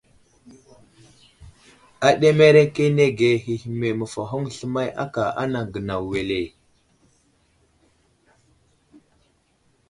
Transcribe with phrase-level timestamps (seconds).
[2.07, 6.41] Aɗemerekenege hehme məfahoŋ sləmay aka anaŋ gənaw wele?